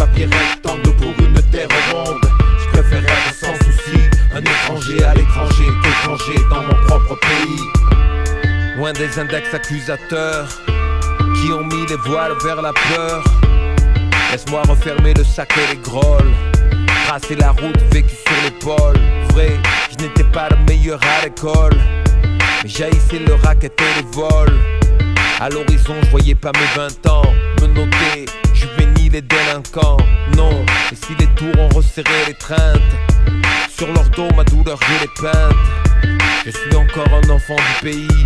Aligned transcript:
papier 0.00 0.24
rectangle 0.24 0.96
pour 0.96 1.14
une 1.26 1.42
terre 1.50 1.68
ronde. 1.92 2.24
Je 2.58 2.68
préfère 2.70 3.04
être 3.04 3.34
sans 3.34 3.54
souci, 3.66 4.00
un 4.34 4.40
étranger 4.40 5.04
à 5.04 5.14
l'étranger 5.14 5.66
qu'étranger 5.82 6.40
dans 6.48 6.62
mon 6.62 6.86
propre 6.86 7.18
pays. 7.20 8.76
Loin 8.78 8.94
des 8.94 9.18
index 9.18 9.52
accusateurs 9.52 10.48
qui 11.36 11.52
ont 11.52 11.64
mis 11.64 11.86
les 11.86 11.96
voiles 11.96 12.32
vers 12.42 12.62
la 12.62 12.72
peur. 12.72 13.22
Laisse-moi 14.32 14.62
refermer 14.62 15.12
le 15.12 15.24
sac 15.24 15.52
et 15.58 15.74
les 15.74 15.82
grolles. 15.82 16.32
Tracer 17.06 17.36
la 17.36 17.50
route 17.50 17.82
vécue 17.92 18.16
sur 18.26 18.42
l'épaule. 18.42 18.96
Vrai, 19.32 19.60
je 19.90 20.02
n'étais 20.02 20.24
pas 20.24 20.48
le 20.48 20.56
meilleur 20.66 21.00
à 21.02 21.26
l'école. 21.26 21.76
Mais 22.62 22.68
j'haïssais 22.70 23.18
le 23.18 23.34
racket 23.34 23.78
et 23.78 24.02
le 24.02 24.08
vol. 24.12 24.48
À 25.40 25.50
l'horizon, 25.50 25.94
je 26.04 26.10
voyais 26.10 26.34
pas 26.34 26.52
mes 26.52 26.80
20 26.80 27.06
ans 27.10 27.34
me 27.60 27.66
noter 27.66 28.24
juvénile 29.10 29.16
et 29.16 29.22
délinquant. 29.22 29.96
Non, 30.36 30.64
et 30.90 30.94
si 30.94 31.14
les 31.18 31.26
tours 31.34 31.58
ont 31.60 31.68
resserré 31.74 32.26
les 32.26 32.34
treintes, 32.34 32.80
sur 33.76 33.86
leur 33.92 34.08
dos, 34.10 34.28
ma 34.36 34.44
douleur, 34.44 34.78
je 34.82 35.00
les 35.02 35.10
peinte. 35.20 35.56
Je 36.44 36.50
suis 36.50 36.76
encore 36.76 37.08
un 37.12 37.30
enfant 37.30 37.56
du 37.56 37.90
pays. 37.90 38.24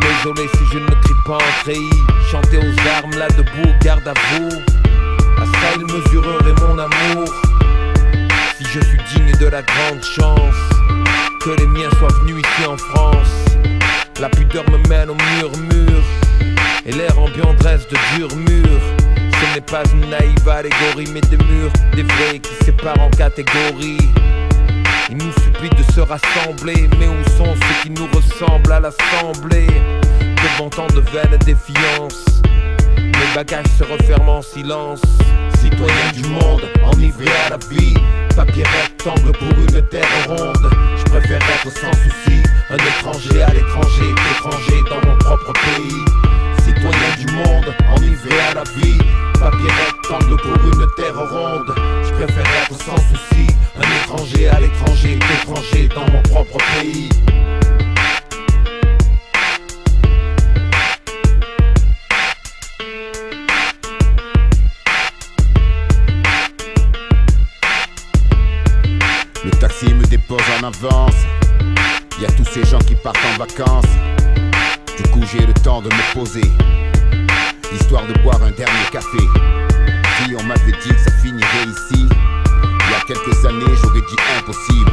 Désolé 0.00 0.48
si 0.54 0.64
je 0.72 0.78
ne 0.78 0.86
crie 0.86 1.14
pas 1.26 1.36
en 1.36 1.62
treillis. 1.62 2.02
Chanter 2.30 2.58
aux 2.58 2.88
armes 2.96 3.16
là 3.18 3.28
debout, 3.28 3.72
garde 3.82 4.06
à 4.06 4.14
vous. 4.30 4.48
À 5.38 5.44
ça, 5.44 5.74
il 5.76 5.84
mesurerait 5.84 6.54
mon 6.60 6.78
amour. 6.78 7.28
Si 8.58 8.64
je 8.64 8.80
suis 8.80 8.98
digne 9.14 9.32
de 9.38 9.46
la 9.46 9.62
grande 9.62 10.02
chance 10.02 10.54
que 11.40 11.50
les 11.50 11.66
miens 11.66 11.90
soient 11.98 12.12
venus 12.20 12.42
ici 12.44 12.66
en 12.66 12.76
France. 12.76 13.28
La 14.20 14.28
pudeur 14.28 14.64
me 14.70 14.78
mène 14.88 15.10
au 15.10 15.16
murmure 15.36 16.02
et 16.86 16.92
l'air 16.92 17.18
ambiant 17.18 17.52
dresse 17.54 17.86
de 17.88 17.96
durs 18.16 18.34
murs. 18.36 18.95
N'est 19.56 19.62
pas 19.62 19.84
une 19.90 20.10
naïve 20.10 20.46
allégorie, 20.46 21.08
mais 21.14 21.22
des 21.22 21.38
murs, 21.38 21.72
des 21.94 22.02
vrais 22.02 22.38
qui 22.40 22.52
séparent 22.62 23.00
en 23.00 23.08
catégories. 23.08 23.96
Il 25.08 25.16
nous 25.16 25.32
supplie 25.32 25.70
de 25.70 25.82
se 25.94 26.00
rassembler, 26.00 26.90
mais 26.98 27.08
où 27.08 27.24
sont 27.38 27.54
ceux 27.54 27.82
qui 27.82 27.88
nous 27.88 28.06
ressemblent 28.08 28.70
à 28.70 28.80
l'assemblée? 28.80 29.66
Devant 30.20 30.68
tant 30.68 30.88
de 30.88 31.00
vaines 31.00 31.38
défiance, 31.46 32.42
mes 32.98 33.34
bagages 33.34 33.64
se 33.78 33.84
referment 33.84 34.36
en 34.36 34.42
silence. 34.42 35.00
Citoyen 35.58 36.12
du 36.12 36.28
monde, 36.28 36.68
enivré 36.92 37.30
à 37.46 37.48
la 37.48 37.56
vie, 37.70 37.94
papier 38.36 38.64
rectangle 38.64 39.32
pour 39.32 39.58
une 39.58 39.82
terre 39.88 40.04
ronde. 40.26 40.70
Je 40.98 41.04
préfère 41.04 41.38
être 41.38 41.72
sans 41.72 41.94
souci, 41.94 42.42
un 42.68 42.76
étranger 42.76 43.42
à 43.42 43.54
l'étranger, 43.54 44.10
étranger 44.32 44.82
dans 44.90 45.08
mon 45.08 45.16
propre 45.16 45.54
pays. 45.54 46.04
Citoyen 46.62 47.16
du 47.18 47.32
monde, 47.32 47.74
enivré 47.96 48.38
à 48.50 48.54
la 48.54 48.64
vie, 48.64 48.98
papier 49.38 49.70
rectangle 49.70 50.36
pour 50.36 50.52
une 50.52 50.86
terre 50.96 51.16
ronde. 51.16 51.74
Je 52.04 52.10
préfère 52.12 52.46
être 52.62 52.80
sans 52.80 52.96
souci, 52.96 53.46
un 53.76 54.04
étranger 54.04 54.48
à 54.48 54.60
l'étranger, 54.60 55.18
étranger 55.42 55.88
dans 55.94 56.10
mon 56.12 56.22
propre 56.22 56.58
pays. 56.80 57.08
Le 69.44 69.50
taxi 69.60 69.92
me 69.94 70.04
dépose 70.04 70.40
en 70.60 70.66
avance. 70.66 71.14
Y 72.20 72.24
a 72.24 72.30
tous 72.32 72.44
ces 72.44 72.64
gens 72.64 72.78
qui 72.78 72.94
partent 72.94 73.18
en 73.34 73.38
vacances. 73.38 73.84
Du 74.96 75.02
coup, 75.10 75.20
j'ai 75.30 75.46
le 75.46 75.52
temps 75.52 75.82
de 75.82 75.88
me 75.88 76.14
poser. 76.14 76.50
Histoire 77.80 78.06
de 78.06 78.14
boire 78.22 78.42
un 78.42 78.50
dernier 78.50 78.86
café. 78.90 79.18
Si 79.18 80.34
on 80.34 80.42
m'avait 80.42 80.72
dit 80.82 80.88
que 80.88 80.98
ça 80.98 81.10
finirait 81.22 81.66
ici, 81.66 82.08
il 82.08 82.90
y 82.90 82.94
a 82.94 83.00
quelques 83.06 83.44
années, 83.44 83.74
j'aurais 83.80 84.00
dit 84.00 84.16
impossible. 84.38 84.92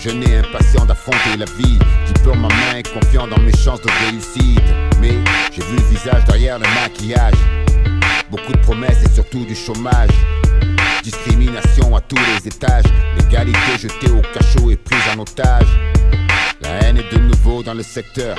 Jeune 0.00 0.22
et 0.22 0.36
impatient 0.36 0.84
d'affronter 0.84 1.36
la 1.38 1.46
vie, 1.46 1.78
diplôme 2.06 2.44
en 2.44 2.48
main, 2.48 2.82
confiant 2.92 3.26
dans 3.26 3.38
mes 3.38 3.56
chances 3.56 3.80
de 3.80 3.88
réussite. 4.06 4.60
Mais 5.00 5.18
j'ai 5.52 5.62
vu 5.62 5.76
le 5.76 5.82
visage 5.82 6.24
derrière 6.26 6.58
le 6.58 6.66
maquillage. 6.74 7.34
Beaucoup 8.30 8.52
de 8.52 8.58
promesses 8.58 9.02
et 9.04 9.14
surtout 9.14 9.44
du 9.44 9.54
chômage. 9.54 10.10
Discrimination 11.02 11.96
à 11.96 12.00
tous 12.00 12.16
les 12.16 12.48
étages, 12.48 12.84
l'égalité 13.16 13.78
jetée 13.80 14.10
au 14.10 14.20
cachot 14.32 14.70
et 14.70 14.76
prise 14.76 15.02
en 15.14 15.20
otage. 15.20 15.68
La 16.60 16.70
haine 16.82 16.98
est 16.98 17.14
de 17.14 17.18
nouveau 17.18 17.62
dans 17.62 17.74
le 17.74 17.82
secteur, 17.82 18.36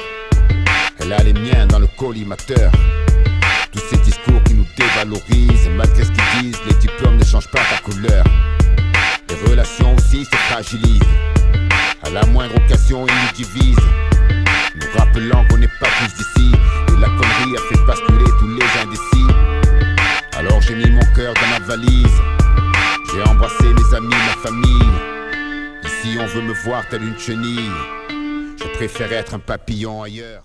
elle 1.00 1.14
a 1.14 1.24
les 1.24 1.34
miens 1.34 1.68
dans 1.68 1.80
le 1.80 1.88
collimateur. 1.88 2.72
Tous 3.75 3.81
ces 3.90 3.97
discours 3.97 4.41
qui 4.44 4.53
nous 4.53 4.66
dévalorisent, 4.78 5.69
malgré 5.75 6.06
ce 6.06 6.12
qu'ils 6.12 6.41
disent, 6.41 6.62
les 6.66 6.75
diplômes 6.75 7.18
ne 7.18 7.25
changent 7.25 7.52
pas 7.52 7.59
ta 7.69 7.78
couleur. 7.84 8.24
Les 9.28 9.50
relations 9.50 9.94
aussi 9.96 10.24
se 10.24 10.36
fragilisent, 10.47 11.02
à 12.03 12.09
la 12.09 12.25
moindre 12.28 12.56
occasion 12.56 13.06
ils 13.06 13.14
nous 13.14 13.34
divisent. 13.35 13.78
Nous 14.75 14.97
rappelant 14.97 15.46
qu'on 15.50 15.58
n'est 15.58 15.68
pas 15.68 15.90
tous 16.00 16.14
d'ici, 16.16 16.52
et 16.88 17.00
la 17.02 17.08
connerie 17.08 17.58
a 17.58 17.62
fait 17.68 17.85
basculer 17.85 18.31
tous 18.40 18.47
les 18.47 18.81
indécis. 18.81 19.28
Alors 20.38 20.62
j'ai 20.62 20.75
mis 20.75 20.91
mon 20.91 21.06
cœur 21.14 21.34
dans 21.34 21.47
ma 21.47 21.59
valise. 21.59 22.22
J'ai 23.14 23.30
embrassé 23.30 23.66
mes 23.66 23.97
amis, 23.97 24.08
ma 24.08 24.50
famille. 24.50 24.91
Ici 25.84 26.18
on 26.18 26.28
veut 26.28 26.44
me 26.44 26.53
voir 26.64 26.88
tel 26.90 27.03
une 27.03 27.19
chenille. 27.19 27.72
Je 28.58 28.78
préfère 28.78 29.12
être 29.12 29.34
un 29.34 29.40
papillon 29.40 30.02
ailleurs. 30.02 30.44